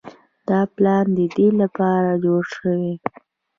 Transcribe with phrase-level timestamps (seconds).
[0.47, 2.91] دا پلان د دې لپاره جوړ شوی